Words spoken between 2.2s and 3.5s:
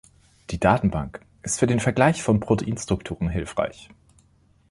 von Proteinstrukturen